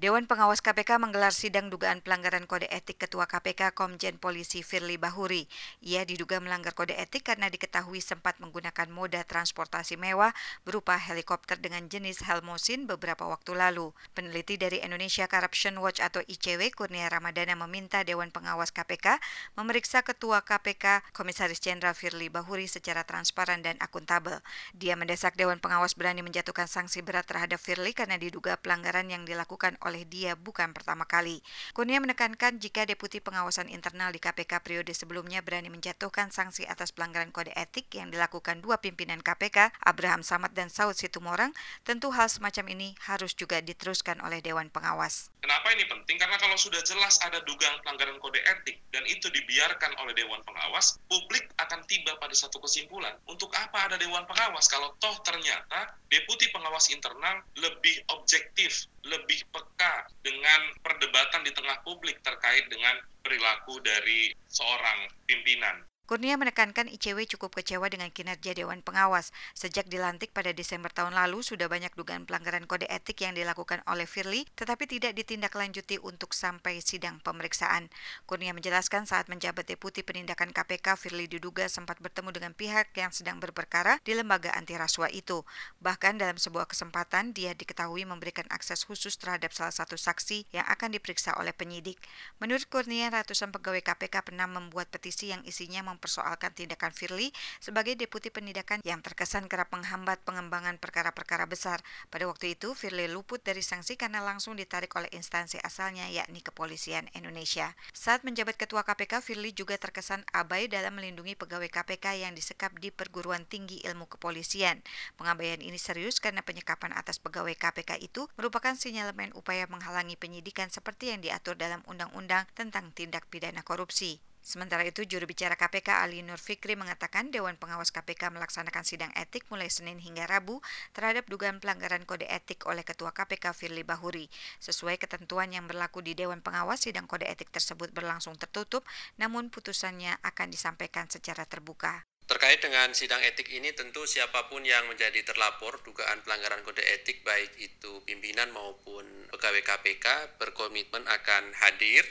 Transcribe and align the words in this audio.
Dewan 0.00 0.24
Pengawas 0.24 0.64
KPK 0.64 0.96
menggelar 0.96 1.28
sidang 1.28 1.68
dugaan 1.68 2.00
pelanggaran 2.00 2.48
kode 2.48 2.64
etik 2.72 3.04
Ketua 3.04 3.28
KPK 3.28 3.76
Komjen 3.76 4.16
Polisi 4.16 4.64
Firly 4.64 4.96
Bahuri. 4.96 5.44
Ia 5.84 6.08
diduga 6.08 6.40
melanggar 6.40 6.72
kode 6.72 6.96
etik 6.96 7.28
karena 7.28 7.52
diketahui 7.52 8.00
sempat 8.00 8.40
menggunakan 8.40 8.88
moda 8.88 9.20
transportasi 9.28 10.00
mewah 10.00 10.32
berupa 10.64 10.96
helikopter 10.96 11.60
dengan 11.60 11.84
jenis 11.92 12.24
Helmosin 12.24 12.88
beberapa 12.88 13.28
waktu 13.28 13.52
lalu. 13.52 13.92
Peneliti 14.16 14.56
dari 14.56 14.80
Indonesia 14.80 15.28
Corruption 15.28 15.76
Watch 15.84 16.00
atau 16.00 16.24
ICW 16.24 16.72
Kurnia 16.72 17.12
Ramadana 17.12 17.52
meminta 17.52 18.00
Dewan 18.00 18.32
Pengawas 18.32 18.72
KPK 18.72 19.20
memeriksa 19.52 20.00
Ketua 20.00 20.40
KPK 20.40 21.12
Komisaris 21.12 21.60
Jenderal 21.60 21.92
Firly 21.92 22.32
Bahuri 22.32 22.72
secara 22.72 23.04
transparan 23.04 23.60
dan 23.60 23.76
akuntabel. 23.84 24.40
Dia 24.72 24.96
mendesak 24.96 25.36
Dewan 25.36 25.60
Pengawas 25.60 25.92
berani 25.92 26.24
menjatuhkan 26.24 26.72
sanksi 26.72 27.04
berat 27.04 27.28
terhadap 27.28 27.60
Firly 27.60 27.92
karena 27.92 28.16
diduga 28.16 28.56
pelanggaran 28.56 29.04
yang 29.12 29.28
dilakukan 29.28 29.76
oleh 29.89 29.89
oleh 29.90 30.06
dia 30.06 30.38
bukan 30.38 30.70
pertama 30.70 31.02
kali. 31.02 31.42
Kurnia 31.74 31.98
menekankan 31.98 32.62
jika 32.62 32.86
Deputi 32.86 33.18
Pengawasan 33.18 33.66
Internal 33.66 34.14
di 34.14 34.22
KPK 34.22 34.62
periode 34.62 34.94
sebelumnya 34.94 35.42
berani 35.42 35.66
menjatuhkan 35.66 36.30
sanksi 36.30 36.62
atas 36.70 36.94
pelanggaran 36.94 37.34
kode 37.34 37.50
etik 37.58 37.90
yang 37.98 38.14
dilakukan 38.14 38.62
dua 38.62 38.78
pimpinan 38.78 39.18
KPK, 39.18 39.74
Abraham 39.82 40.22
Samad 40.22 40.54
dan 40.54 40.70
Saud 40.70 40.94
Situmorang, 40.94 41.50
tentu 41.82 42.14
hal 42.14 42.30
semacam 42.30 42.70
ini 42.70 42.94
harus 43.10 43.34
juga 43.34 43.58
diteruskan 43.58 44.22
oleh 44.22 44.38
Dewan 44.38 44.70
Pengawas. 44.70 45.34
Kenapa 45.42 45.74
ini 45.74 45.82
penting? 45.90 46.16
Karena 46.20 46.38
kalau 46.38 46.54
sudah 46.54 46.78
jelas 46.86 47.18
ada 47.26 47.42
dugaan 47.42 47.82
pelanggaran 47.82 48.22
kode 48.22 48.38
etik 48.38 48.78
dan 48.94 49.02
itu 49.10 49.26
dibiarkan 49.26 49.98
oleh 49.98 50.14
Dewan 50.14 50.44
Pengawas, 50.46 51.02
publik 51.10 51.50
akan 51.58 51.82
tiba 51.90 52.14
pada 52.22 52.36
satu 52.36 52.62
kesimpulan. 52.62 53.18
Untuk 53.26 53.50
apa 53.58 53.90
ada 53.90 53.96
Dewan 53.98 54.22
Pengawas 54.30 54.70
kalau 54.70 54.94
toh 55.02 55.18
ternyata 55.26 55.98
Deputi 56.06 56.46
Pengawas 56.54 56.92
Internal 56.92 57.42
lebih 57.56 58.04
objektif, 58.12 58.86
lebih 59.06 59.40
peka 59.48 60.04
dengan 60.20 60.60
perdebatan 60.84 61.40
di 61.40 61.52
tengah 61.56 61.80
publik 61.86 62.20
terkait 62.20 62.68
dengan 62.68 63.00
perilaku 63.30 63.78
dari 63.86 64.34
seorang 64.50 65.06
pimpinan. 65.22 65.86
Kurnia 66.10 66.34
menekankan 66.34 66.90
ICW 66.90 67.22
cukup 67.38 67.54
kecewa 67.62 67.86
dengan 67.86 68.10
kinerja 68.10 68.50
Dewan 68.50 68.82
Pengawas. 68.82 69.30
Sejak 69.54 69.86
dilantik 69.86 70.34
pada 70.34 70.50
Desember 70.50 70.90
tahun 70.90 71.14
lalu, 71.14 71.38
sudah 71.46 71.70
banyak 71.70 71.94
dugaan 71.94 72.26
pelanggaran 72.26 72.66
kode 72.66 72.90
etik 72.90 73.22
yang 73.22 73.30
dilakukan 73.38 73.78
oleh 73.86 74.10
Firly, 74.10 74.42
tetapi 74.58 74.90
tidak 74.90 75.14
ditindaklanjuti 75.14 76.02
untuk 76.02 76.34
sampai 76.34 76.82
sidang 76.82 77.22
pemeriksaan. 77.22 77.94
Kurnia 78.26 78.50
menjelaskan 78.50 79.06
saat 79.06 79.30
menjabat 79.30 79.70
Deputi 79.70 80.02
Penindakan 80.02 80.50
KPK, 80.50 80.98
Firly 80.98 81.30
diduga 81.30 81.70
sempat 81.70 82.02
bertemu 82.02 82.34
dengan 82.34 82.58
pihak 82.58 82.90
yang 82.98 83.14
sedang 83.14 83.38
berperkara 83.38 84.02
di 84.02 84.10
lembaga 84.18 84.50
anti 84.58 84.74
rasuah 84.74 85.14
itu. 85.14 85.46
Bahkan 85.78 86.18
dalam 86.18 86.42
sebuah 86.42 86.66
kesempatan, 86.66 87.30
dia 87.38 87.54
diketahui 87.54 88.02
memberikan 88.02 88.50
akses 88.50 88.82
khusus 88.82 89.14
terhadap 89.14 89.54
salah 89.54 89.70
satu 89.70 89.94
saksi 89.94 90.50
yang 90.50 90.66
akan 90.66 90.90
diperiksa 90.90 91.38
oleh 91.38 91.54
penyidik. 91.54 92.02
Menurut 92.42 92.66
Kurnia, 92.66 93.14
ratusan 93.20 93.52
pegawai 93.52 93.84
KPK 93.84 94.24
pernah 94.32 94.48
membuat 94.48 94.88
petisi 94.88 95.28
yang 95.28 95.44
isinya 95.44 95.84
mempersoalkan 95.84 96.56
tindakan 96.56 96.90
Firly 96.96 97.28
sebagai 97.60 97.94
deputi 97.94 98.32
penindakan 98.32 98.80
yang 98.82 99.04
terkesan 99.04 99.46
kerap 99.46 99.68
menghambat 99.70 100.24
pengembangan 100.24 100.80
perkara-perkara 100.80 101.44
besar. 101.44 101.84
Pada 102.08 102.24
waktu 102.24 102.56
itu, 102.56 102.72
Firly 102.72 103.12
luput 103.12 103.44
dari 103.44 103.60
sanksi 103.60 104.00
karena 104.00 104.24
langsung 104.24 104.56
ditarik 104.56 104.90
oleh 104.96 105.12
instansi 105.12 105.60
asalnya 105.60 106.08
yakni 106.08 106.40
Kepolisian 106.40 107.12
Indonesia. 107.12 107.76
Saat 107.92 108.24
menjabat 108.24 108.56
Ketua 108.56 108.82
KPK, 108.82 109.20
Firly 109.20 109.52
juga 109.52 109.76
terkesan 109.76 110.24
abai 110.32 110.66
dalam 110.66 110.96
melindungi 110.96 111.36
pegawai 111.36 111.68
KPK 111.68 112.24
yang 112.24 112.32
disekap 112.32 112.72
di 112.80 112.88
Perguruan 112.88 113.44
Tinggi 113.44 113.84
Ilmu 113.84 114.08
Kepolisian. 114.08 114.80
Pengabaian 115.20 115.60
ini 115.60 115.76
serius 115.76 116.16
karena 116.18 116.40
penyekapan 116.40 116.96
atas 116.96 117.20
pegawai 117.20 117.52
KPK 117.52 118.00
itu 118.00 118.24
merupakan 118.40 118.72
sinyalemen 118.72 119.36
upaya 119.36 119.68
menghalangi 119.68 120.16
penyidikan 120.16 120.72
seperti 120.72 121.12
yang 121.12 121.20
diatur 121.20 121.58
dalam 121.58 121.84
Undang-Undang 121.90 122.48
tentang 122.56 122.94
tindak 123.10 123.26
pidana 123.26 123.66
korupsi. 123.66 124.22
Sementara 124.38 124.86
itu, 124.86 125.02
juru 125.02 125.26
bicara 125.26 125.58
KPK 125.58 126.06
Ali 126.06 126.22
Nur 126.22 126.38
Fikri 126.38 126.78
mengatakan 126.78 127.34
Dewan 127.34 127.58
Pengawas 127.58 127.90
KPK 127.90 128.30
melaksanakan 128.30 128.86
sidang 128.86 129.10
etik 129.18 129.50
mulai 129.50 129.66
Senin 129.66 129.98
hingga 129.98 130.30
Rabu 130.30 130.62
terhadap 130.94 131.26
dugaan 131.26 131.58
pelanggaran 131.58 132.06
kode 132.06 132.24
etik 132.30 132.64
oleh 132.70 132.86
Ketua 132.86 133.10
KPK 133.10 133.50
Firly 133.50 133.82
Bahuri. 133.82 134.30
Sesuai 134.62 134.96
ketentuan 134.96 135.50
yang 135.50 135.66
berlaku 135.66 136.06
di 136.06 136.14
Dewan 136.14 136.38
Pengawas, 136.38 136.86
sidang 136.86 137.10
kode 137.10 137.26
etik 137.26 137.50
tersebut 137.50 137.90
berlangsung 137.90 138.38
tertutup, 138.38 138.86
namun 139.18 139.50
putusannya 139.50 140.22
akan 140.22 140.54
disampaikan 140.54 141.10
secara 141.10 141.42
terbuka. 141.50 142.06
Terkait 142.30 142.62
dengan 142.62 142.94
sidang 142.94 143.18
etik 143.26 143.50
ini 143.50 143.74
tentu 143.74 144.06
siapa 144.06 144.46
pun 144.46 144.62
yang 144.62 144.86
menjadi 144.86 145.26
terlapor 145.26 145.82
dugaan 145.82 146.22
pelanggaran 146.22 146.62
kode 146.62 146.78
etik 146.78 147.26
baik 147.26 147.58
itu 147.58 148.06
pimpinan 148.06 148.54
maupun 148.54 149.02
pegawai 149.34 149.66
KPK 149.66 150.38
berkomitmen 150.38 151.10
akan 151.10 151.50
hadir 151.58 152.06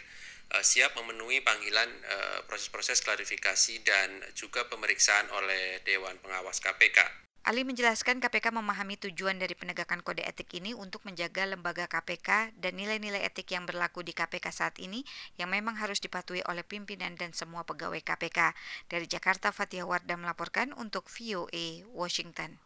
uh, 0.54 0.64
siap 0.66 0.98
memenuhi 0.98 1.42
panggilan 1.46 1.90
uh, 1.90 2.40
proses-proses 2.50 3.02
klarifikasi 3.06 3.82
dan 3.86 4.22
juga 4.34 4.66
pemeriksaan 4.70 5.30
oleh 5.34 5.82
Dewan 5.86 6.18
Pengawas 6.22 6.58
KPK. 6.62 7.30
Ali 7.50 7.64
menjelaskan 7.64 8.20
KPK 8.20 8.52
memahami 8.52 9.00
tujuan 9.00 9.40
dari 9.40 9.56
penegakan 9.56 10.04
kode 10.04 10.22
etik 10.22 10.52
ini 10.60 10.76
untuk 10.76 11.02
menjaga 11.08 11.48
lembaga 11.48 11.88
KPK 11.88 12.54
dan 12.60 12.76
nilai-nilai 12.76 13.24
etik 13.24 13.56
yang 13.56 13.64
berlaku 13.64 14.04
di 14.04 14.12
KPK 14.12 14.52
saat 14.52 14.76
ini 14.78 15.08
yang 15.40 15.50
memang 15.50 15.80
harus 15.80 16.04
dipatuhi 16.04 16.44
oleh 16.46 16.68
pimpinan 16.68 17.16
dan 17.16 17.32
semua 17.32 17.64
pegawai 17.64 18.04
KPK. 18.04 18.54
Dari 18.92 19.08
Jakarta, 19.08 19.56
Fatia 19.56 19.88
Wardah 19.88 20.20
melaporkan 20.20 20.76
untuk 20.76 21.08
VOA 21.08 21.88
Washington. 21.96 22.60